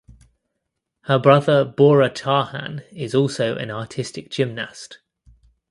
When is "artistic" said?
3.69-4.31